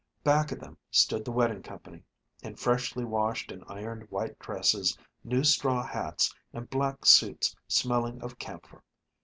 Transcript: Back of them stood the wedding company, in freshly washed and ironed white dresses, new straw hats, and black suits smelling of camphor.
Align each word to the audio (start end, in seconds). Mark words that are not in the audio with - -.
Back 0.23 0.51
of 0.51 0.59
them 0.59 0.79
stood 0.89 1.23
the 1.23 1.31
wedding 1.31 1.61
company, 1.61 2.01
in 2.41 2.55
freshly 2.55 3.05
washed 3.05 3.51
and 3.51 3.63
ironed 3.67 4.09
white 4.09 4.39
dresses, 4.39 4.97
new 5.23 5.43
straw 5.43 5.85
hats, 5.85 6.33
and 6.53 6.67
black 6.67 7.05
suits 7.05 7.55
smelling 7.67 8.19
of 8.23 8.39
camphor. 8.39 8.81